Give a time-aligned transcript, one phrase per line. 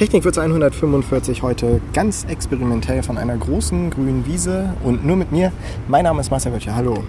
[0.00, 5.52] Technikwitz 145 heute ganz experimentell von einer großen grünen Wiese und nur mit mir.
[5.88, 6.74] Mein Name ist Marcel Wöttcher.
[6.74, 7.04] Hallo.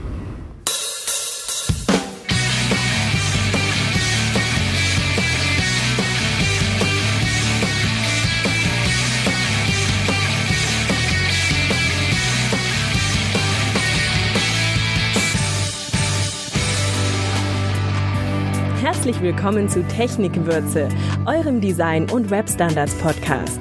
[19.11, 20.87] Herzlich willkommen zu Technikwürze,
[21.25, 23.59] eurem Design- und Webstandards-Podcast.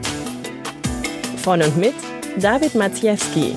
[1.38, 1.94] Von und mit
[2.40, 3.56] David Maciejewski.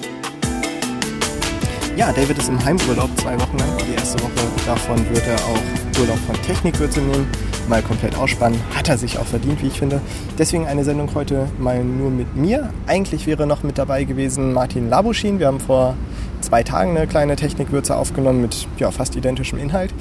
[1.95, 3.69] Ja, David ist im Heimurlaub zwei Wochen lang.
[3.87, 4.31] Die erste Woche
[4.65, 7.27] davon wird er auch Urlaub von Technikwürze nehmen.
[7.69, 8.59] Mal komplett ausspannen.
[8.75, 10.01] Hat er sich auch verdient, wie ich finde.
[10.39, 12.73] Deswegen eine Sendung heute mal nur mit mir.
[12.87, 15.37] Eigentlich wäre noch mit dabei gewesen Martin Labuschin.
[15.37, 15.95] Wir haben vor
[16.43, 19.93] zwei Tagen eine kleine Technikwürze aufgenommen mit ja, fast identischem Inhalt.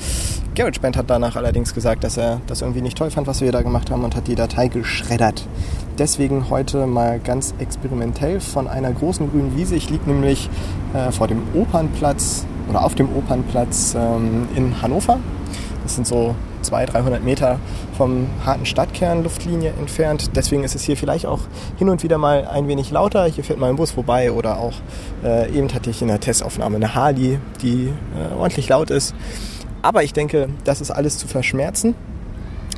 [0.54, 3.62] GarageBand hat danach allerdings gesagt, dass er das irgendwie nicht toll fand, was wir da
[3.62, 5.46] gemacht haben und hat die Datei geschreddert.
[5.98, 9.76] Deswegen heute mal ganz experimentell von einer großen grünen Wiese.
[9.76, 10.50] Ich liege nämlich
[10.94, 15.18] äh, vor dem Opernplatz oder auf dem Opernplatz ähm, in Hannover.
[15.84, 17.58] Das sind so 200, 300 Meter
[17.96, 20.30] vom harten Stadtkern Luftlinie entfernt.
[20.34, 21.40] Deswegen ist es hier vielleicht auch
[21.76, 23.26] hin und wieder mal ein wenig lauter.
[23.26, 24.74] Hier fährt mal ein Bus vorbei oder auch
[25.24, 29.14] äh, eben hatte ich in der Testaufnahme eine Harley, die äh, ordentlich laut ist.
[29.82, 31.94] Aber ich denke, das ist alles zu verschmerzen.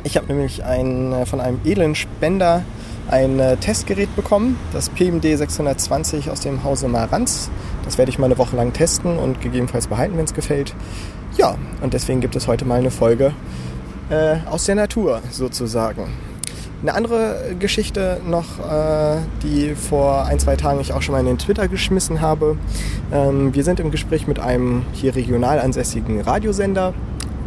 [0.04, 2.62] Ich habe nämlich ein, äh, von einem edlen Spender
[3.10, 7.50] ein äh, Testgerät bekommen, das PMD 620 aus dem Hause Marantz.
[7.84, 10.74] Das werde ich mal eine Woche lang testen und gegebenenfalls behalten, wenn es gefällt.
[11.36, 13.32] Ja, und deswegen gibt es heute mal eine Folge
[14.10, 16.08] äh, aus der Natur sozusagen.
[16.83, 21.27] Eine andere Geschichte noch, äh, die vor ein, zwei Tagen ich auch schon mal in
[21.27, 22.58] den Twitter geschmissen habe.
[23.10, 26.92] Ähm, wir sind im Gespräch mit einem hier regional ansässigen Radiosender.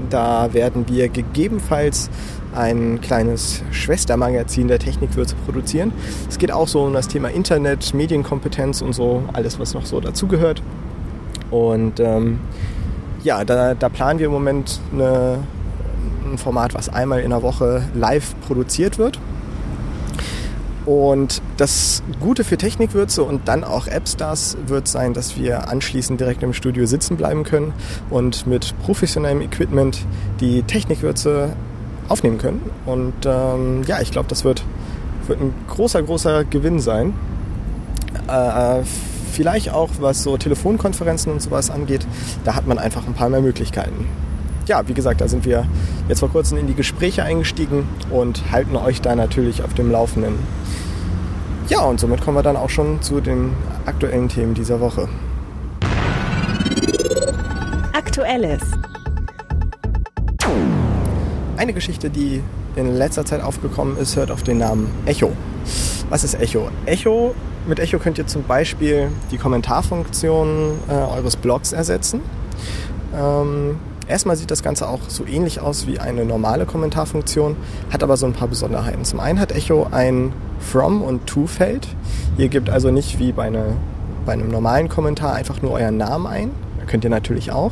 [0.10, 2.10] Da werden wir gegebenenfalls
[2.56, 5.94] ein kleines Schwestermagazin der Technikwürze produzieren.
[6.28, 10.00] Es geht auch so um das Thema Internet, Medienkompetenz und so, alles was noch so
[10.00, 10.64] dazugehört.
[11.52, 12.40] Und ähm,
[13.24, 15.40] ja, da, da planen wir im Moment eine,
[16.34, 19.20] ein Format, was einmal in der Woche live produziert wird.
[20.86, 26.44] Und das Gute für Technikwürze und dann auch Appstars wird sein, dass wir anschließend direkt
[26.44, 27.74] im Studio sitzen bleiben können
[28.10, 30.00] und mit professionellem Equipment
[30.40, 31.50] die Technikwürze
[32.08, 32.62] aufnehmen können.
[32.86, 34.64] Und ähm, ja, ich glaube, das wird,
[35.28, 37.14] wird ein großer, großer Gewinn sein.
[38.30, 38.84] Äh,
[39.34, 42.08] vielleicht auch, was so Telefonkonferenzen und sowas angeht,
[42.46, 44.06] da hat man einfach ein paar mehr Möglichkeiten
[44.68, 45.66] ja, wie gesagt, da sind wir
[46.08, 50.36] jetzt vor kurzem in die Gespräche eingestiegen und halten euch da natürlich auf dem Laufenden.
[51.70, 53.54] Ja, und somit kommen wir dann auch schon zu den
[53.86, 55.10] aktuellen Themen dieser Woche.
[57.94, 58.62] Aktuelles.
[61.58, 62.42] Eine Geschichte, die
[62.76, 65.32] in letzter Zeit aufgekommen ist, hört auf den Namen Echo.
[66.10, 66.70] Was ist Echo?
[66.86, 67.34] Echo,
[67.68, 72.22] mit Echo könnt ihr zum Beispiel die Kommentarfunktion äh, eures Blogs ersetzen.
[73.14, 73.78] Ähm,
[74.08, 77.58] Erstmal sieht das Ganze auch so ähnlich aus wie eine normale Kommentarfunktion,
[77.92, 79.04] hat aber so ein paar Besonderheiten.
[79.04, 81.88] Zum einen hat Echo ein From- und To-Feld.
[82.38, 83.76] Ihr gebt also nicht wie bei, eine,
[84.26, 86.52] bei, einem normalen Kommentar einfach nur euren Namen ein.
[86.88, 87.72] Könnt ihr natürlich auch.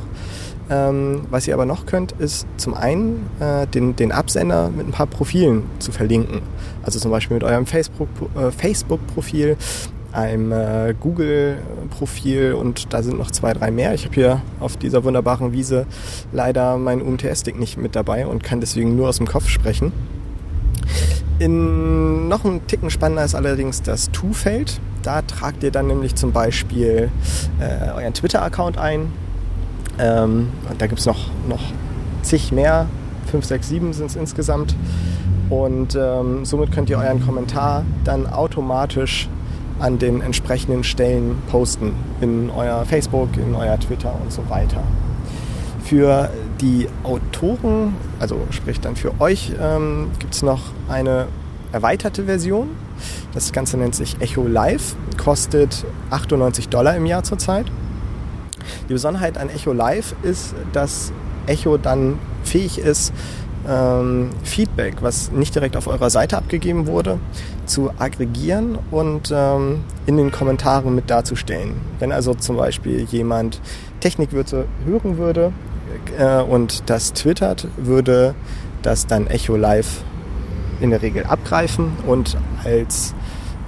[0.69, 4.91] Ähm, was ihr aber noch könnt, ist zum einen äh, den, den Absender mit ein
[4.91, 6.41] paar Profilen zu verlinken.
[6.84, 9.00] Also zum Beispiel mit eurem äh, Facebook-Profil, äh, Facebook
[10.16, 13.94] einem äh, Google-Profil und da sind noch zwei, drei mehr.
[13.94, 15.86] Ich habe hier auf dieser wunderbaren Wiese
[16.31, 19.92] leider meinen UMTS-Stick nicht mit dabei und kann deswegen nur aus dem Kopf sprechen.
[21.38, 24.80] In noch ein Ticken spannender ist allerdings das To-Feld.
[25.03, 27.09] Da tragt ihr dann nämlich zum Beispiel
[27.59, 29.12] äh, euren Twitter-Account ein.
[30.00, 31.62] Ähm, und da gibt es noch, noch
[32.22, 32.88] zig mehr.
[33.32, 34.76] 5, 6, 7 sind es insgesamt.
[35.50, 39.28] Und ähm, somit könnt ihr euren Kommentar dann automatisch
[39.80, 41.94] an den entsprechenden Stellen posten.
[42.22, 44.84] In euer Facebook, in euer Twitter und so weiter.
[45.84, 46.30] Für
[46.62, 51.28] die Autoren, also sprich dann für euch, ähm, gibt es noch eine
[51.72, 52.69] erweiterte Version.
[53.34, 57.66] Das Ganze nennt sich Echo Live, kostet 98 Dollar im Jahr zurzeit.
[58.90, 61.11] Die Besonderheit an Echo Live ist, dass
[61.46, 63.14] Echo dann fähig ist,
[63.67, 67.20] ähm, Feedback, was nicht direkt auf eurer Seite abgegeben wurde,
[67.66, 71.73] zu aggregieren und ähm, in den Kommentaren mit darzustellen.
[72.00, 73.62] Wenn also zum Beispiel jemand
[74.00, 75.52] Technikwürze hören würde
[76.17, 78.35] äh, und das twittert, würde
[78.82, 80.03] das dann Echo Live
[80.79, 83.14] in der Regel abgreifen und als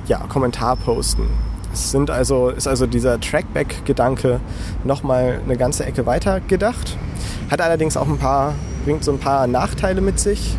[0.08, 1.28] ja, Kommentar posten.
[1.74, 4.40] Es sind also, ist also dieser Trackback-Gedanke
[4.84, 6.98] nochmal eine ganze Ecke weiter gedacht.
[7.52, 8.54] Hat allerdings auch ein paar
[8.88, 10.56] bringt so ein paar Nachteile mit sich.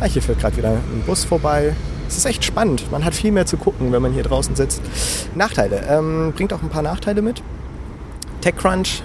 [0.00, 1.74] Ah, hier fährt gerade wieder ein Bus vorbei.
[2.08, 2.90] Es ist echt spannend.
[2.90, 4.80] Man hat viel mehr zu gucken, wenn man hier draußen sitzt.
[5.34, 5.82] Nachteile.
[5.88, 7.42] Ähm, bringt auch ein paar Nachteile mit.
[8.40, 9.02] TechCrunch,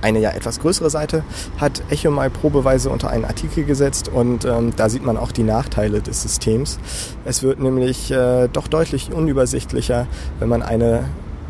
[0.00, 1.22] eine ja etwas größere Seite,
[1.58, 5.42] hat Echo mal probeweise unter einen Artikel gesetzt und ähm, da sieht man auch die
[5.42, 6.78] Nachteile des Systems.
[7.24, 10.06] Es wird nämlich äh, doch deutlich unübersichtlicher,
[10.38, 11.04] wenn man eine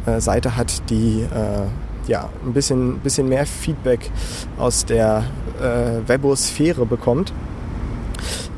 [0.07, 4.11] äh, Seite hat, die äh, ja, ein bisschen, bisschen mehr Feedback
[4.59, 5.25] aus der
[5.61, 7.33] äh, Webosphäre bekommt.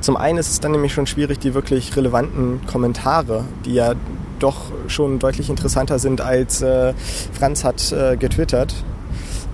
[0.04, 3.94] Zum einen ist es dann nämlich schon schwierig, die wirklich relevanten Kommentare, die ja
[4.38, 6.92] doch schon deutlich interessanter sind als äh,
[7.32, 8.74] Franz hat äh, getwittert,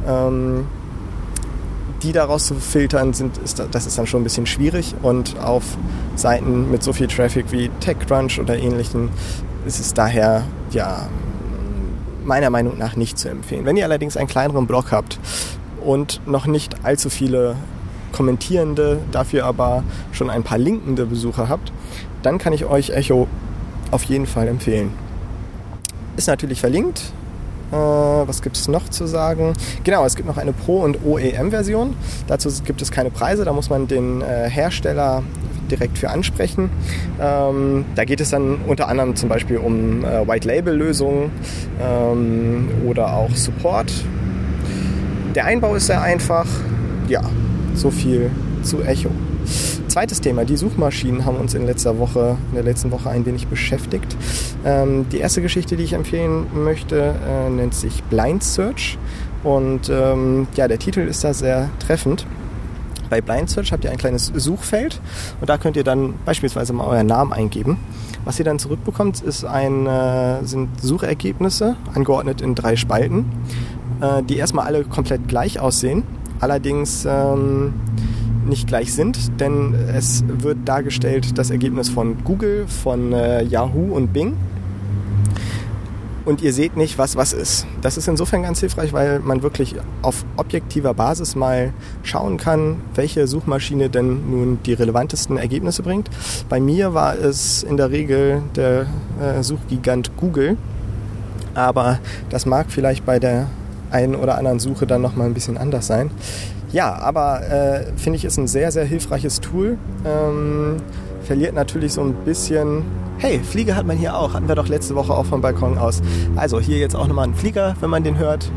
[0.09, 0.67] ähm,
[2.03, 4.97] die daraus zu filtern, sind, ist, das ist dann schon ein bisschen schwierig.
[5.03, 5.63] Und auf
[6.17, 9.11] Seiten mit so viel Traffic wie TechCrunch oder ähnlichen
[9.67, 10.43] ist es daher
[10.73, 11.07] ja
[12.25, 13.67] meiner Meinung nach nicht zu empfehlen.
[13.67, 15.21] Wenn ihr allerdings einen kleineren Blog habt
[15.81, 17.55] und noch nicht allzu viele
[18.21, 19.83] kommentierende, dafür aber
[20.13, 21.73] schon ein paar linkende Besucher habt,
[22.23, 23.29] dann kann ich euch Echo
[23.93, 24.93] auf jeden Fall empfehlen.
[26.19, 27.15] Ist natürlich verlinkt
[27.73, 29.55] äh, was gibt es noch zu sagen?
[29.85, 31.95] Genau, es gibt noch eine Pro- und OEM-Version.
[32.27, 35.23] Dazu gibt es keine Preise, da muss man den äh, Hersteller
[35.71, 36.69] direkt für ansprechen.
[37.21, 41.31] Ähm, da geht es dann unter anderem zum Beispiel um äh, White-Label-Lösungen
[41.81, 43.93] ähm, oder auch Support.
[45.37, 46.47] Der Einbau ist sehr einfach.
[47.09, 47.23] Ja,
[47.81, 48.31] so viel
[48.63, 49.11] zu Echo.
[49.89, 53.49] Zweites Thema, die Suchmaschinen haben uns in letzter Woche, in der letzten Woche ein wenig
[53.49, 54.17] beschäftigt.
[54.65, 58.99] Ähm, die erste Geschichte, die ich empfehlen möchte, äh, nennt sich Blind Search.
[59.43, 62.27] Und ähm, ja, der Titel ist da sehr treffend.
[63.09, 65.01] Bei Blind Search habt ihr ein kleines Suchfeld
[65.41, 67.79] und da könnt ihr dann beispielsweise mal euren Namen eingeben.
[68.25, 73.25] Was ihr dann zurückbekommt, ist ein, äh, sind Suchergebnisse, angeordnet in drei Spalten,
[74.01, 76.05] äh, die erstmal alle komplett gleich aussehen.
[76.41, 77.75] Allerdings ähm,
[78.47, 84.13] nicht gleich sind, denn es wird dargestellt das Ergebnis von Google, von äh, Yahoo und
[84.13, 84.35] Bing.
[86.25, 87.67] Und ihr seht nicht, was was ist.
[87.81, 91.73] Das ist insofern ganz hilfreich, weil man wirklich auf objektiver Basis mal
[92.03, 96.11] schauen kann, welche Suchmaschine denn nun die relevantesten Ergebnisse bringt.
[96.49, 98.87] Bei mir war es in der Regel der
[99.21, 100.57] äh, Suchgigant Google,
[101.55, 101.99] aber
[102.29, 103.47] das mag vielleicht bei der
[103.91, 106.11] einen oder anderen Suche dann nochmal ein bisschen anders sein.
[106.73, 109.77] Ja, aber äh, finde ich ist ein sehr, sehr hilfreiches Tool.
[110.05, 110.77] Ähm,
[111.25, 112.85] verliert natürlich so ein bisschen.
[113.19, 114.35] Hey, Flieger hat man hier auch.
[114.35, 116.01] Hatten wir doch letzte Woche auch vom Balkon aus.
[116.37, 118.51] Also hier jetzt auch nochmal ein Flieger, wenn man den hört.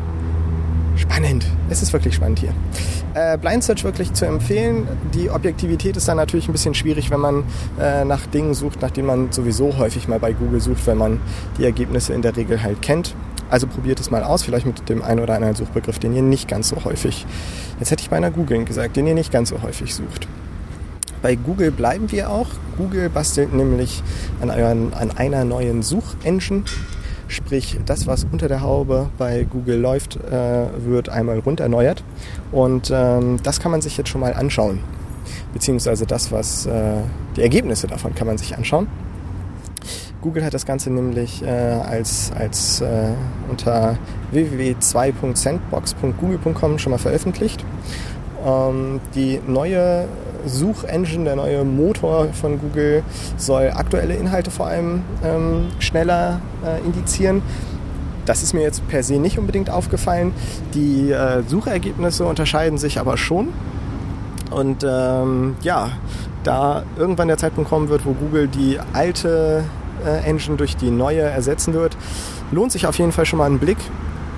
[0.96, 1.46] Spannend.
[1.68, 2.52] Es ist wirklich spannend hier.
[3.14, 4.86] Äh, Blind Search wirklich zu empfehlen.
[5.12, 7.44] Die Objektivität ist dann natürlich ein bisschen schwierig, wenn man
[7.80, 11.20] äh, nach Dingen sucht, nach denen man sowieso häufig mal bei Google sucht, wenn man
[11.58, 13.14] die Ergebnisse in der Regel halt kennt.
[13.54, 16.48] Also probiert es mal aus, vielleicht mit dem einen oder anderen Suchbegriff, den ihr nicht
[16.48, 17.24] ganz so häufig,
[17.78, 20.26] jetzt hätte ich beinahe googeln gesagt, den ihr nicht ganz so häufig sucht.
[21.22, 22.48] Bei Google bleiben wir auch.
[22.76, 24.02] Google bastelt nämlich
[24.42, 26.64] an, euren, an einer neuen Suchengine.
[27.28, 32.02] Sprich, das, was unter der Haube bei Google läuft, äh, wird einmal runderneuert.
[32.50, 34.80] Und ähm, das kann man sich jetzt schon mal anschauen.
[35.52, 36.94] Beziehungsweise das, was äh,
[37.36, 38.88] die Ergebnisse davon kann man sich anschauen.
[40.24, 43.10] Google hat das Ganze nämlich äh, als, als äh,
[43.50, 43.98] unter
[44.30, 47.62] www.2.sandbox.google.com schon mal veröffentlicht.
[48.42, 50.08] Ähm, die neue
[50.46, 53.02] Suchengine, der neue Motor von Google
[53.36, 57.42] soll aktuelle Inhalte vor allem ähm, schneller äh, indizieren.
[58.24, 60.32] Das ist mir jetzt per se nicht unbedingt aufgefallen.
[60.72, 63.48] Die äh, Suchergebnisse unterscheiden sich aber schon.
[64.50, 65.90] Und ähm, ja,
[66.44, 69.64] da irgendwann der Zeitpunkt kommen wird, wo Google die alte
[70.10, 71.96] Engine durch die neue ersetzen wird,
[72.52, 73.78] lohnt sich auf jeden Fall schon mal ein Blick,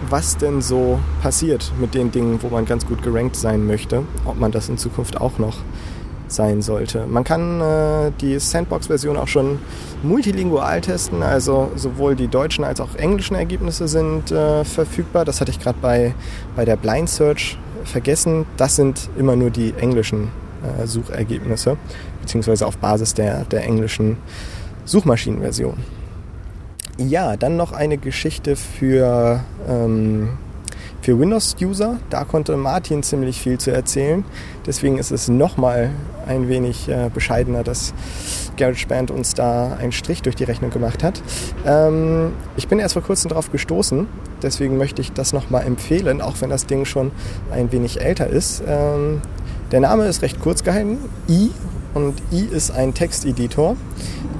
[0.08, 4.38] was denn so passiert mit den Dingen, wo man ganz gut gerankt sein möchte, ob
[4.38, 5.58] man das in Zukunft auch noch
[6.28, 7.06] sein sollte.
[7.06, 9.58] Man kann äh, die Sandbox-Version auch schon
[10.02, 15.24] multilingual testen, also sowohl die deutschen als auch englischen Ergebnisse sind äh, verfügbar.
[15.24, 16.14] Das hatte ich gerade bei,
[16.56, 18.44] bei der Blind Search vergessen.
[18.56, 20.30] Das sind immer nur die englischen
[20.62, 21.76] äh, Suchergebnisse,
[22.20, 24.16] beziehungsweise auf Basis der, der englischen
[24.86, 25.76] Suchmaschinenversion.
[26.98, 30.30] Ja, dann noch eine Geschichte für, ähm,
[31.02, 31.98] für Windows-User.
[32.08, 34.24] Da konnte Martin ziemlich viel zu erzählen.
[34.64, 35.90] Deswegen ist es nochmal
[36.26, 37.92] ein wenig äh, bescheidener, dass
[38.56, 41.20] GarageBand uns da einen Strich durch die Rechnung gemacht hat.
[41.66, 44.08] Ähm, ich bin erst vor kurzem darauf gestoßen.
[44.42, 47.10] Deswegen möchte ich das nochmal empfehlen, auch wenn das Ding schon
[47.52, 48.62] ein wenig älter ist.
[48.66, 49.20] Ähm,
[49.70, 50.98] der Name ist recht kurz gehalten.
[51.28, 51.50] I
[51.96, 53.74] und I ist ein Texteditor,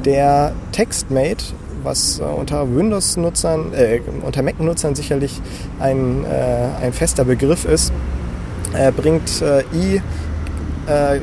[0.05, 1.43] der TextMate,
[1.83, 5.41] was äh, unter Windows-Nutzern, äh, unter Mac-Nutzern sicherlich
[5.81, 7.93] ein, äh, ein fester Begriff ist,
[8.75, 9.43] äh, bringt
[9.75, 10.03] I
[10.87, 11.21] äh,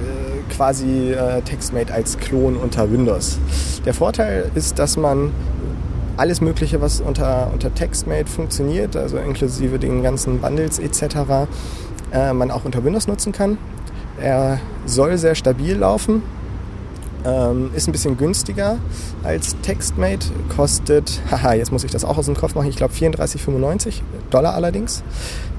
[0.50, 3.38] quasi äh, TextMate als Klon unter Windows.
[3.86, 5.32] Der Vorteil ist, dass man
[6.18, 11.48] alles Mögliche, was unter, unter TextMate funktioniert, also inklusive den ganzen Bundles etc.,
[12.12, 13.58] äh, man auch unter Windows nutzen kann.
[14.24, 16.24] Er soll sehr stabil laufen,
[17.26, 18.78] ähm, ist ein bisschen günstiger
[19.22, 22.94] als TextMate, kostet, haha, jetzt muss ich das auch aus dem Kopf machen, ich glaube
[22.94, 23.96] 34,95
[24.30, 25.04] Dollar allerdings.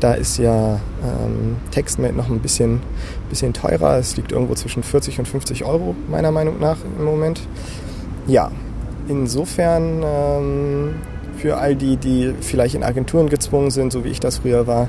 [0.01, 2.81] Da ist ja ähm, TextMate noch ein bisschen,
[3.29, 3.99] bisschen teurer.
[3.99, 7.43] Es liegt irgendwo zwischen 40 und 50 Euro meiner Meinung nach im Moment.
[8.27, 8.51] Ja,
[9.09, 10.95] insofern ähm,
[11.45, 14.89] für all die, die vielleicht in Agenturen gezwungen sind, so wie ich das früher war,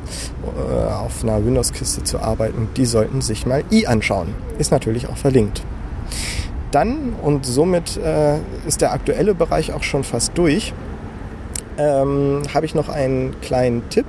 [0.55, 4.29] äh, auf einer Windows-Kiste zu arbeiten, die sollten sich mal i anschauen.
[4.57, 5.63] Ist natürlich auch verlinkt.
[6.71, 10.71] Dann, und somit äh, ist der aktuelle Bereich auch schon fast durch,
[11.77, 14.05] ähm, habe ich noch einen kleinen Tipp.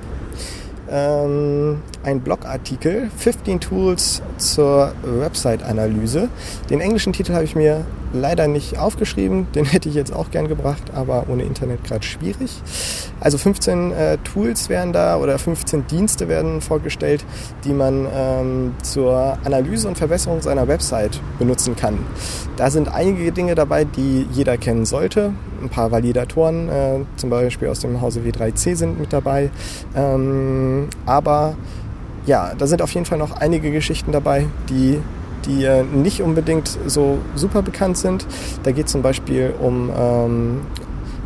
[0.89, 6.29] Ähm, ein Blogartikel, 15 Tools zur Website-Analyse.
[6.69, 7.83] Den englischen Titel habe ich mir
[8.13, 12.61] leider nicht aufgeschrieben, den hätte ich jetzt auch gern gebracht, aber ohne Internet gerade schwierig.
[13.19, 17.25] Also 15 äh, Tools werden da oder 15 Dienste werden vorgestellt,
[17.63, 21.99] die man ähm, zur Analyse und Verbesserung seiner Website benutzen kann.
[22.55, 25.33] Da sind einige Dinge dabei, die jeder kennen sollte.
[25.61, 29.49] Ein paar Validatoren, äh, zum Beispiel aus dem Hause W3C sind mit dabei.
[29.95, 31.55] Ähm, aber
[32.25, 34.99] ja, da sind auf jeden Fall noch einige Geschichten dabei, die
[35.47, 38.25] die äh, nicht unbedingt so super bekannt sind.
[38.63, 40.61] Da geht es zum Beispiel um ähm,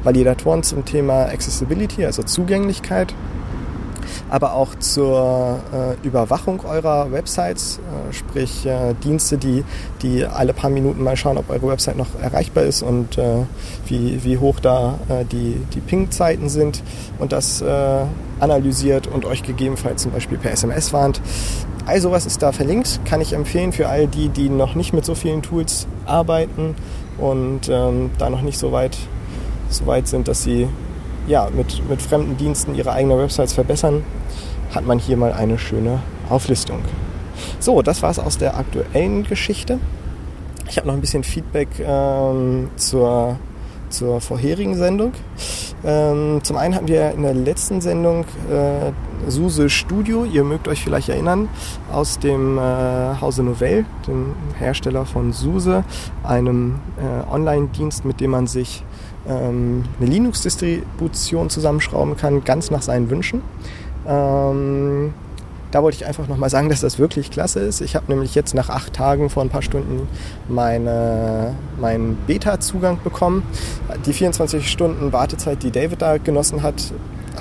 [0.03, 3.13] Validatoren zum Thema Accessibility, also Zugänglichkeit,
[4.31, 9.65] aber auch zur äh, Überwachung eurer Websites, äh, sprich äh, Dienste, die,
[10.01, 13.43] die alle paar Minuten mal schauen, ob eure Website noch erreichbar ist und äh,
[13.87, 16.81] wie, wie hoch da äh, die, die Ping-Zeiten sind
[17.19, 17.61] und das
[18.39, 21.21] analysiert und euch gegebenenfalls zum Beispiel per SMS warnt.
[21.85, 25.05] All sowas ist da verlinkt, kann ich empfehlen für all die, die noch nicht mit
[25.05, 26.75] so vielen Tools arbeiten
[27.17, 28.97] und ähm, da noch nicht so weit,
[29.69, 30.67] so weit sind, dass sie
[31.27, 34.03] ja, mit, mit fremden Diensten ihre eigenen Websites verbessern,
[34.73, 35.99] hat man hier mal eine schöne
[36.29, 36.79] Auflistung.
[37.59, 39.79] So, das war es aus der aktuellen Geschichte.
[40.69, 43.37] Ich habe noch ein bisschen Feedback ähm, zur,
[43.89, 45.13] zur vorherigen Sendung.
[45.83, 48.91] Ähm, zum einen hatten wir in der letzten Sendung äh,
[49.29, 51.49] SUSE Studio, ihr mögt euch vielleicht erinnern,
[51.91, 52.61] aus dem äh,
[53.19, 55.83] Hause Novell, dem Hersteller von SUSE,
[56.23, 58.83] einem äh, Online-Dienst, mit dem man sich
[59.27, 63.41] ähm, eine Linux-Distribution zusammenschrauben kann, ganz nach seinen Wünschen.
[64.07, 65.13] Ähm,
[65.71, 67.81] da wollte ich einfach nochmal sagen, dass das wirklich klasse ist.
[67.81, 70.07] Ich habe nämlich jetzt nach acht Tagen vor ein paar Stunden
[70.47, 73.43] meine, meinen Beta-Zugang bekommen.
[74.05, 76.93] Die 24 Stunden Wartezeit, die David da genossen hat,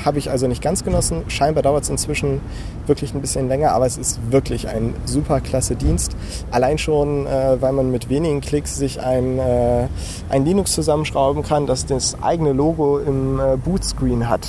[0.05, 1.23] habe ich also nicht ganz genossen.
[1.29, 2.41] Scheinbar dauert es inzwischen
[2.87, 6.17] wirklich ein bisschen länger, aber es ist wirklich ein super klasse Dienst.
[6.51, 9.87] Allein schon, äh, weil man mit wenigen Klicks sich ein, äh,
[10.29, 14.47] ein Linux zusammenschrauben kann, das das eigene Logo im äh, Bootscreen hat.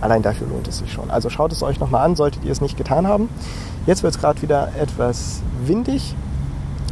[0.00, 1.10] Allein dafür lohnt es sich schon.
[1.10, 3.28] Also schaut es euch nochmal an, solltet ihr es nicht getan haben.
[3.86, 6.14] Jetzt wird es gerade wieder etwas windig.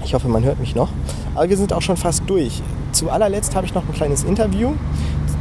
[0.04, 0.88] Ich hoffe, man hört mich noch.
[1.34, 2.62] Aber wir sind auch schon fast durch.
[2.92, 4.72] Zu allerletzt habe ich noch ein kleines Interview,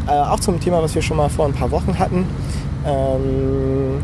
[0.08, 2.26] äh, auch zum Thema, was wir schon mal vor ein paar Wochen hatten.
[2.86, 4.02] Ähm,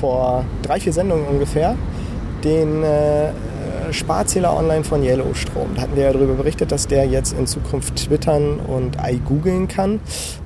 [0.00, 1.76] vor drei, vier Sendungen ungefähr.
[2.44, 3.30] Den äh,
[3.92, 5.74] Sparzähler online von Yellowstrom.
[5.74, 10.00] Da hatten wir ja darüber berichtet, dass der jetzt in Zukunft twittern und iGooglen kann.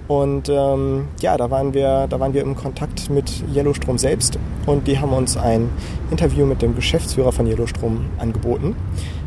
[0.09, 4.87] Und ähm, ja, da waren, wir, da waren wir im Kontakt mit Yellowstrom selbst und
[4.87, 5.71] die haben uns ein
[6.11, 8.77] Interview mit dem Geschäftsführer von Yellowstrom angeboten.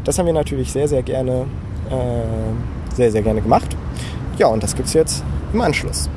[0.04, 1.46] Das haben wir natürlich sehr, sehr gerne,
[1.90, 3.76] äh, sehr, sehr gerne gemacht.
[4.38, 6.10] Ja, und das gibt es jetzt im Anschluss.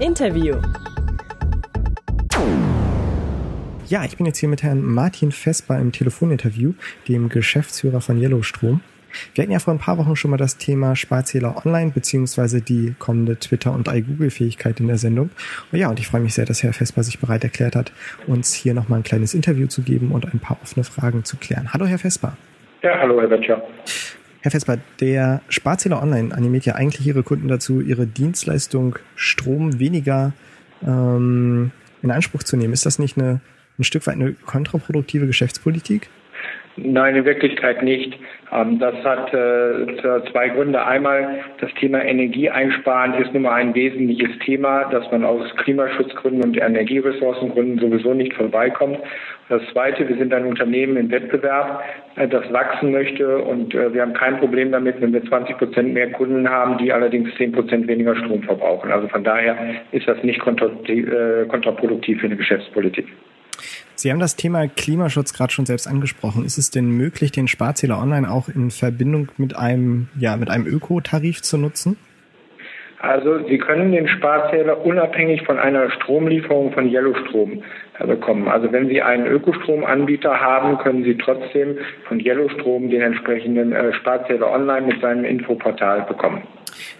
[0.00, 0.54] Interview.
[3.88, 6.74] Ja, ich bin jetzt hier mit Herrn Martin Vesper im Telefoninterview,
[7.08, 8.80] dem Geschäftsführer von Yellowstrom.
[9.34, 12.94] Wir hatten ja vor ein paar Wochen schon mal das Thema Sparzähler online beziehungsweise die
[13.00, 15.30] kommende Twitter- und iGoogle-Fähigkeit in der Sendung.
[15.72, 17.92] Und ja, und ich freue mich sehr, dass Herr Vesper sich bereit erklärt hat,
[18.28, 21.72] uns hier nochmal ein kleines Interview zu geben und ein paar offene Fragen zu klären.
[21.72, 22.36] Hallo, Herr Vesper.
[22.82, 23.60] Ja, hallo, Herr Böttcher.
[24.40, 30.32] Herr Vesper, der Sparzähler Online animiert ja eigentlich Ihre Kunden dazu, ihre Dienstleistung Strom weniger
[30.82, 32.72] ähm, in Anspruch zu nehmen.
[32.72, 33.40] Ist das nicht eine
[33.78, 36.10] ein Stück weit eine kontraproduktive Geschäftspolitik?
[36.84, 38.16] Nein, in Wirklichkeit nicht.
[38.52, 39.86] Ähm, das hat äh,
[40.30, 40.84] zwei Gründe.
[40.84, 46.56] Einmal, das Thema Energieeinsparen ist nun mal ein wesentliches Thema, das man aus Klimaschutzgründen und
[46.56, 48.98] Energieressourcengründen sowieso nicht vorbeikommt.
[49.48, 51.82] Das Zweite, wir sind ein Unternehmen im Wettbewerb,
[52.16, 55.94] äh, das wachsen möchte und äh, wir haben kein Problem damit, wenn wir 20 Prozent
[55.94, 58.92] mehr Kunden haben, die allerdings 10 Prozent weniger Strom verbrauchen.
[58.92, 59.56] Also von daher
[59.90, 63.06] ist das nicht kontraproduktiv für eine Geschäftspolitik.
[63.94, 66.44] Sie haben das Thema Klimaschutz gerade schon selbst angesprochen.
[66.44, 70.66] Ist es denn möglich, den Sparzähler Online auch in Verbindung mit einem, ja, mit einem
[70.66, 71.96] Ökotarif zu nutzen?
[73.00, 77.62] Also Sie können den Sparzähler unabhängig von einer Stromlieferung von Yellowstrom
[78.06, 78.48] bekommen.
[78.48, 81.76] Also wenn Sie einen Ökostromanbieter haben, können Sie trotzdem
[82.06, 86.42] von Yellowstrom den entsprechenden äh, Sparzähler online mit seinem Infoportal bekommen.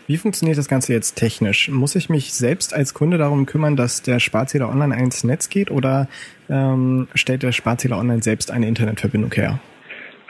[0.06, 1.68] Wie funktioniert das Ganze jetzt technisch?
[1.70, 5.70] Muss ich mich selbst als Kunde darum kümmern, dass der Sparzähler online ins Netz geht
[5.70, 6.08] oder
[6.50, 9.60] ähm, stellt der Sparzähler online selbst eine Internetverbindung her?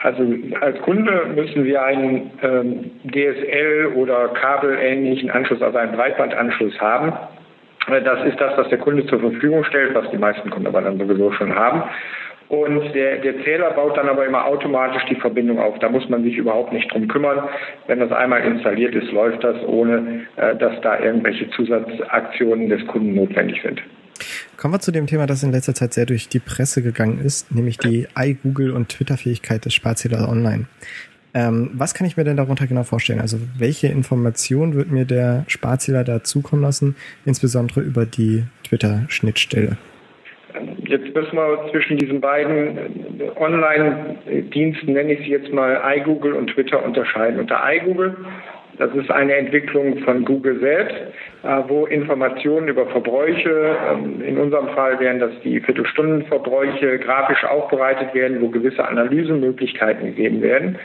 [0.01, 0.23] Also
[0.61, 7.11] als Kunde müssen wir einen ähm, DSL oder kabelähnlichen Anschluss, also einen Breitbandanschluss haben.
[7.89, 10.97] Das ist das, was der Kunde zur Verfügung stellt, was die meisten Kunden aber dann
[10.97, 11.83] sowieso schon haben.
[12.49, 15.77] Und der, der Zähler baut dann aber immer automatisch die Verbindung auf.
[15.79, 17.47] Da muss man sich überhaupt nicht drum kümmern.
[17.85, 23.13] Wenn das einmal installiert ist, läuft das, ohne äh, dass da irgendwelche Zusatzaktionen des Kunden
[23.13, 23.81] notwendig sind.
[24.57, 27.53] Kommen wir zu dem Thema, das in letzter Zeit sehr durch die Presse gegangen ist,
[27.53, 30.65] nämlich die iGoogle und Twitter-Fähigkeit des Sparzählers Online.
[31.39, 33.21] Ähm, was kann ich mir denn darunter genau vorstellen?
[33.21, 39.77] Also welche Informationen wird mir der Sparzähler da zukommen lassen, insbesondere über die Twitter-Schnittstelle?
[40.85, 42.77] Jetzt müssen wir zwischen diesen beiden
[43.37, 47.39] Online-Diensten, nenne ich sie jetzt mal iGoogle und Twitter, unterscheiden.
[47.39, 48.17] Unter iGoogle
[48.79, 50.95] das ist eine Entwicklung von Google selbst,
[51.43, 58.13] äh, wo Informationen über Verbräuche, ähm, in unserem Fall wären das die Viertelstundenverbräuche, grafisch aufbereitet
[58.13, 60.79] werden, wo gewisse Analysemöglichkeiten gegeben werden.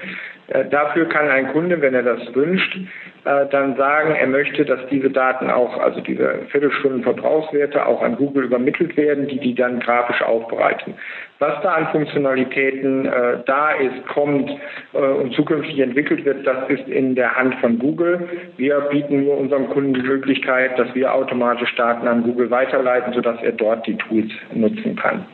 [0.49, 2.77] Äh, dafür kann ein Kunde, wenn er das wünscht,
[3.25, 8.45] äh, dann sagen, er möchte, dass diese Daten auch, also diese Viertelstundenverbrauchswerte auch an Google
[8.45, 10.95] übermittelt werden, die die dann grafisch aufbereiten.
[11.39, 14.51] Was da an Funktionalitäten äh, da ist, kommt
[14.93, 18.29] äh, und zukünftig entwickelt wird, das ist in der Hand von Google.
[18.59, 23.43] Wir bieten nur unserem Kunden die Möglichkeit, dass wir automatisch Daten an Google weiterleiten, sodass
[23.43, 25.25] er dort die Tools nutzen kann.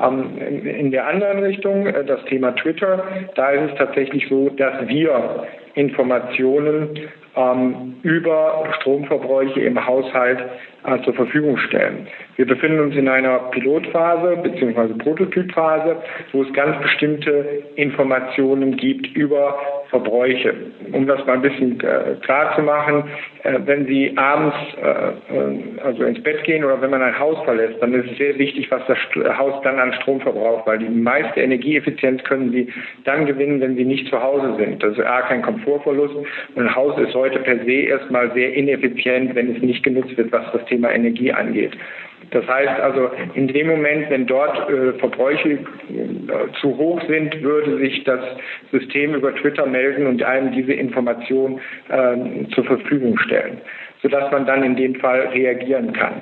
[0.00, 3.02] Ähm, in der anderen Richtung, äh, das Thema Twitter,
[3.34, 6.98] da ist es tatsächlich so, dass wir Informationen
[7.36, 10.40] ähm, über Stromverbräuche im Haushalt
[10.84, 12.08] äh, zur Verfügung stellen.
[12.36, 14.94] Wir befinden uns in einer Pilotphase bzw.
[14.94, 15.96] Prototypphase,
[16.32, 19.58] wo es ganz bestimmte Informationen gibt über
[19.90, 20.54] Verbräuche.
[20.92, 23.04] Um das mal ein bisschen äh, klar zu machen,
[23.42, 27.36] äh, wenn Sie abends äh, äh, also ins Bett gehen oder wenn man ein Haus
[27.44, 28.98] verlässt, dann ist es sehr wichtig, was das
[29.36, 32.72] Haus dann an Strom verbraucht, weil die meiste Energieeffizienz können Sie
[33.04, 34.82] dann gewinnen, wenn Sie nicht zu Hause sind.
[34.82, 36.14] Das ist A, kein Komfortverlust
[36.56, 40.44] ein Haus ist heute per se erstmal sehr ineffizient, wenn es nicht genutzt wird, was
[40.52, 41.76] das Thema Energie angeht.
[42.30, 45.58] Das heißt also, in dem Moment, wenn dort äh, Verbräuche äh,
[46.60, 48.20] zu hoch sind, würde sich das
[48.70, 53.60] System über Twitter melden und einem diese Information äh, zur Verfügung stellen,
[54.02, 56.20] sodass man dann in dem Fall reagieren kann.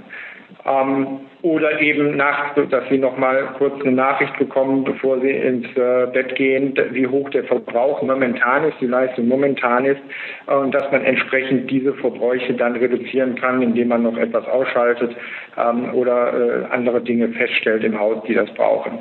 [0.67, 5.67] Ähm, oder eben nachts, dass Sie noch mal kurz eine Nachricht bekommen, bevor Sie ins
[5.77, 10.01] äh, Bett gehen, wie hoch der Verbrauch momentan ist, die Leistung momentan ist
[10.49, 15.15] äh, und dass man entsprechend diese Verbräuche dann reduzieren kann, indem man noch etwas ausschaltet
[15.57, 18.99] ähm, oder äh, andere Dinge feststellt im Haus, die das brauchen.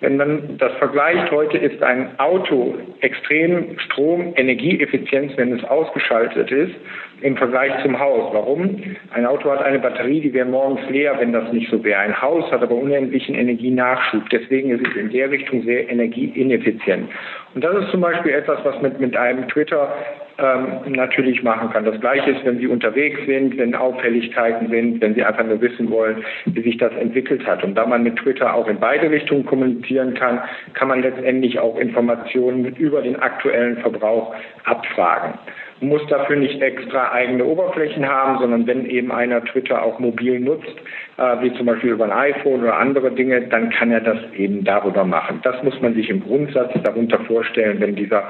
[0.00, 6.74] Wenn man das vergleicht, heute ist ein Auto extrem Strom, Energieeffizienz, wenn es ausgeschaltet ist,
[7.20, 8.32] im Vergleich zum Haus.
[8.32, 8.80] Warum?
[9.12, 12.00] Ein Auto hat eine Batterie, die wäre morgens leer, wenn das nicht so wäre.
[12.00, 14.28] Ein Haus hat aber unendlichen Energienachschub.
[14.30, 17.08] Deswegen ist es in der Richtung sehr energieineffizient.
[17.54, 19.92] Und das ist zum Beispiel etwas, was mit, mit einem Twitter
[20.38, 21.84] ähm, natürlich machen kann.
[21.84, 25.90] Das Gleiche ist, wenn Sie unterwegs sind, wenn Auffälligkeiten sind, wenn Sie einfach nur wissen
[25.90, 27.64] wollen, wie sich das entwickelt hat.
[27.64, 30.40] Und da man mit Twitter auch in beide Richtungen kommunizieren kann,
[30.74, 35.34] kann man letztendlich auch Informationen über den aktuellen Verbrauch abfragen
[35.80, 40.76] muss dafür nicht extra eigene Oberflächen haben, sondern wenn eben einer Twitter auch mobil nutzt,
[41.16, 44.64] äh, wie zum Beispiel über ein iPhone oder andere Dinge, dann kann er das eben
[44.64, 45.40] darüber machen.
[45.42, 48.24] Das muss man sich im Grundsatz darunter vorstellen, wenn dieser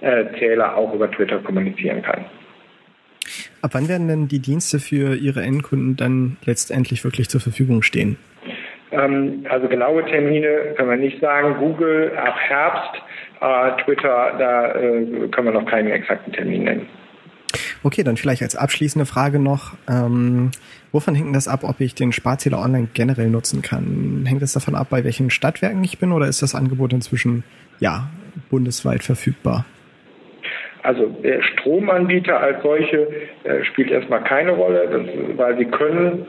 [0.00, 2.24] äh, Zähler auch über Twitter kommunizieren kann.
[3.62, 8.16] Ab wann werden denn die Dienste für Ihre Endkunden dann letztendlich wirklich zur Verfügung stehen?
[8.92, 11.56] Ähm, also genaue Termine können wir nicht sagen.
[11.58, 13.02] Google ab Herbst,
[13.84, 16.86] Twitter, da äh, können wir noch keinen exakten Termin nennen.
[17.82, 20.50] Okay, dann vielleicht als abschließende Frage noch, ähm,
[20.92, 24.24] wovon hängt das ab, ob ich den Sparzähler online generell nutzen kann?
[24.26, 27.42] Hängt das davon ab, bei welchen Stadtwerken ich bin oder ist das Angebot inzwischen
[27.78, 28.10] ja
[28.50, 29.64] bundesweit verfügbar?
[30.82, 33.08] Also der Stromanbieter als solche
[33.44, 36.26] äh, spielt erstmal keine Rolle, das, weil sie können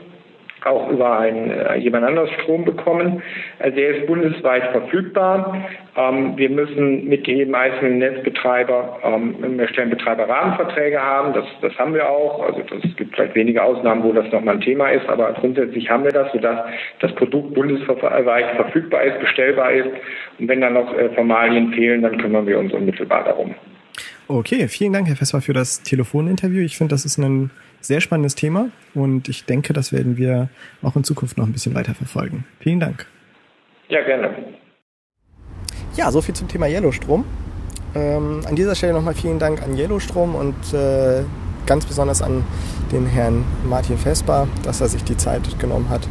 [0.66, 3.22] auch über einen, äh, jemand anderes Strom bekommen.
[3.58, 5.56] Also der ist bundesweit verfügbar.
[5.96, 11.32] Ähm, wir müssen mit jedem einzelnen Netzbetreiber, ähm, wir stellen Betreiberrahmenverträge haben.
[11.32, 12.44] Das, das haben wir auch.
[12.46, 16.04] Also es gibt vielleicht wenige Ausnahmen, wo das nochmal ein Thema ist, aber grundsätzlich haben
[16.04, 16.60] wir das, sodass
[17.00, 19.90] das Produkt bundesweit verfügbar ist, bestellbar ist.
[20.38, 23.54] Und wenn dann noch äh, Formalien fehlen, dann kümmern wir uns unmittelbar darum.
[24.28, 26.60] Okay, vielen Dank, Herr Vesper, für das Telefoninterview.
[26.62, 27.50] Ich finde, das ist ein
[27.80, 30.48] sehr spannendes Thema und ich denke, das werden wir
[30.82, 32.44] auch in Zukunft noch ein bisschen weiter verfolgen.
[32.60, 33.06] Vielen Dank.
[33.88, 34.34] Ja, gerne.
[35.96, 37.24] Ja, so viel zum Thema Yellowstrom.
[37.94, 41.22] Ähm, an dieser Stelle nochmal vielen Dank an Yellowstrom und äh,
[41.66, 42.44] ganz besonders an
[42.90, 46.08] den Herrn Martin Vesper, dass er sich die Zeit genommen hat,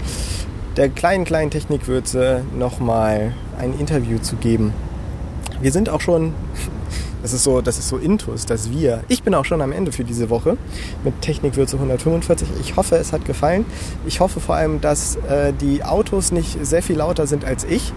[0.77, 4.73] der kleinen, kleinen Technikwürze nochmal ein Interview zu geben.
[5.59, 6.33] Wir sind auch schon
[7.21, 9.03] das ist so, das ist so Intus, dass wir.
[9.07, 10.57] Ich bin auch schon am Ende für diese Woche
[11.03, 12.47] mit Technikwürze 145.
[12.59, 13.65] Ich hoffe, es hat gefallen.
[14.05, 17.93] Ich hoffe vor allem, dass äh, die Autos nicht sehr viel lauter sind als ich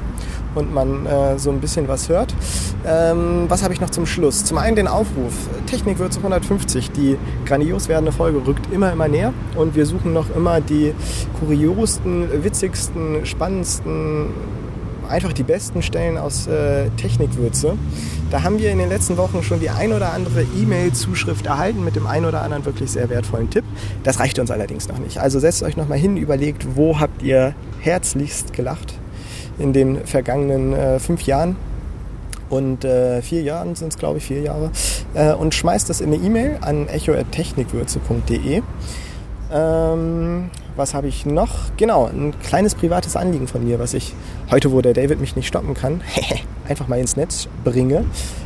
[0.55, 2.35] und man äh, so ein bisschen was hört.
[2.87, 4.45] Ähm, was habe ich noch zum Schluss?
[4.45, 5.33] Zum einen den Aufruf.
[5.67, 6.91] Technikwürze 150.
[6.93, 10.95] Die grandios werdende Folge rückt immer, immer näher und wir suchen noch immer die
[11.41, 14.27] kuriosten, witzigsten, spannendsten
[15.09, 17.77] einfach die besten Stellen aus äh, Technikwürze.
[18.31, 21.97] Da haben wir in den letzten Wochen schon die ein oder andere E-Mail-Zuschrift erhalten mit
[21.97, 23.65] dem ein oder anderen wirklich sehr wertvollen Tipp.
[24.03, 25.19] Das reicht uns allerdings noch nicht.
[25.19, 28.95] Also setzt euch nochmal hin, überlegt, wo habt ihr herzlichst gelacht
[29.59, 31.57] in den vergangenen äh, fünf Jahren
[32.51, 34.71] und äh, vier Jahren sind es, glaube ich, vier Jahre.
[35.15, 38.63] Äh, und schmeißt das in eine E-Mail an echo.technikwürze.de.
[39.53, 41.51] Ähm, was habe ich noch?
[41.77, 44.15] Genau, ein kleines privates Anliegen von mir, was ich
[44.51, 46.01] heute, wo der David mich nicht stoppen kann,
[46.69, 48.05] einfach mal ins Netz bringe.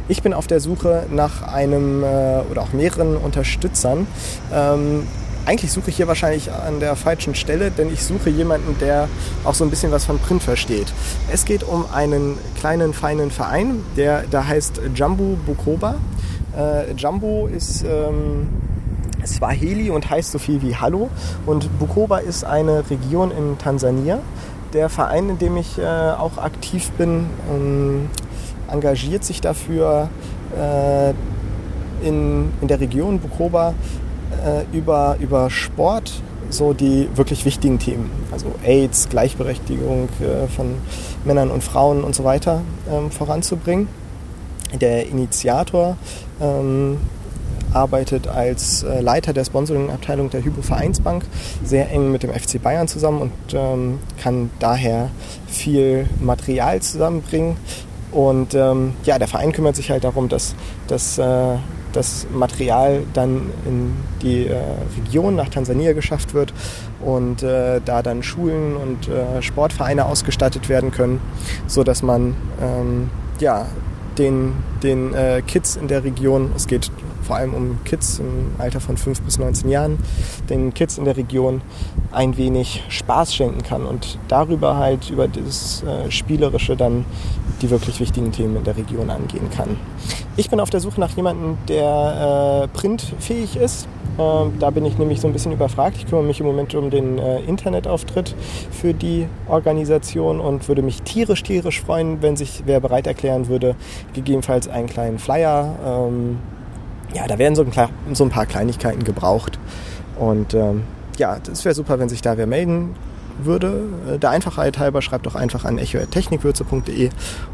[0.08, 4.06] Ich bin auf der Suche nach einem äh, oder auch mehreren Unterstützern.
[4.52, 5.06] Ähm,
[5.46, 9.08] eigentlich suche ich hier wahrscheinlich an der falschen Stelle, denn ich suche jemanden, der
[9.44, 10.92] auch so ein bisschen was von Print versteht.
[11.32, 15.94] Es geht um einen kleinen, feinen Verein, der da heißt Jumbo Bukoba.
[16.54, 18.48] Äh, Jumbo ist ähm,
[19.26, 21.10] Swahili und heißt so viel wie Hallo.
[21.46, 24.20] Und Bukoba ist eine Region in Tansania.
[24.72, 28.10] Der Verein, in dem ich äh, auch aktiv bin, ähm,
[28.70, 30.10] engagiert sich dafür,
[30.56, 31.14] äh,
[32.06, 33.74] in, in der Region Bukoba
[34.44, 40.76] äh, über, über Sport so die wirklich wichtigen Themen, also AIDS, Gleichberechtigung äh, von
[41.24, 43.88] Männern und Frauen und so weiter ähm, voranzubringen.
[44.80, 45.96] Der Initiator
[46.40, 46.98] ähm,
[47.72, 51.24] arbeitet als äh, Leiter der Sponsoring-Abteilung der Hypo Vereinsbank
[51.64, 55.10] sehr eng mit dem FC Bayern zusammen und ähm, kann daher
[55.46, 57.56] viel Material zusammenbringen.
[58.10, 60.54] Und ähm, ja, der Verein kümmert sich halt darum, dass,
[60.86, 61.56] dass äh,
[61.92, 64.56] das Material dann in die äh,
[64.96, 66.52] Region nach Tansania geschafft wird
[67.00, 71.20] und äh, da dann Schulen und äh, Sportvereine ausgestattet werden können,
[71.66, 73.66] sodass man ähm, ja,
[74.16, 76.90] den, den äh, Kids in der Region, es geht
[77.22, 79.98] vor allem um Kids im Alter von 5 bis 19 Jahren,
[80.48, 81.60] den Kids in der Region
[82.12, 87.04] ein wenig Spaß schenken kann und darüber halt über das äh, Spielerische dann
[87.60, 89.76] die wirklich wichtigen Themen in der Region angehen kann.
[90.36, 93.88] Ich bin auf der Suche nach jemandem, der äh, printfähig ist.
[94.18, 95.96] Ähm, da bin ich nämlich so ein bisschen überfragt.
[95.96, 98.34] Ich kümmere mich im Moment um den äh, Internetauftritt
[98.70, 103.74] für die Organisation und würde mich tierisch, tierisch freuen, wenn sich wer bereit erklären würde,
[104.14, 106.38] gegebenenfalls einen kleinen Flyer ähm,
[107.14, 109.58] ja, da werden so ein, so ein, paar Kleinigkeiten gebraucht.
[110.18, 110.82] Und ähm,
[111.16, 112.94] ja, das wäre super, wenn sich da wer melden
[113.42, 113.84] würde.
[114.08, 117.10] Äh, der Einfachheit halber schreibt doch einfach an echo.technikwürze.de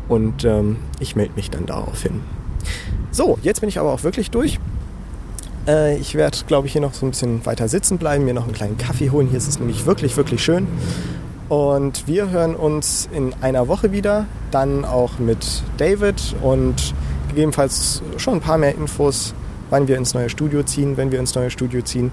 [0.09, 2.23] und ähm, ich melde mich dann daraufhin.
[3.11, 4.59] So, jetzt bin ich aber auch wirklich durch.
[5.67, 8.45] Äh, ich werde, glaube ich, hier noch so ein bisschen weiter sitzen bleiben, mir noch
[8.45, 9.29] einen kleinen Kaffee holen.
[9.29, 10.67] Hier ist es nämlich wirklich, wirklich schön.
[11.49, 16.95] Und wir hören uns in einer Woche wieder, dann auch mit David und
[17.29, 19.35] gegebenenfalls schon ein paar mehr Infos
[19.71, 22.13] wann wir ins neue Studio ziehen, wenn wir ins neue Studio ziehen.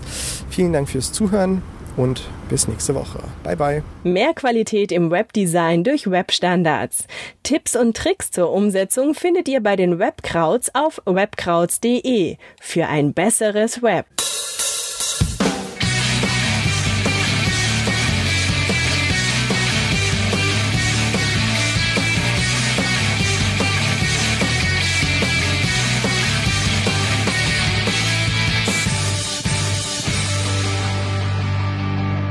[0.49, 1.61] Vielen Dank fürs Zuhören
[1.97, 3.19] und bis nächste Woche.
[3.43, 3.83] Bye bye.
[4.03, 7.05] Mehr Qualität im Webdesign durch Webstandards.
[7.43, 13.81] Tipps und Tricks zur Umsetzung findet ihr bei den Webkrauts auf webkrauts.de für ein besseres
[13.81, 14.05] Web.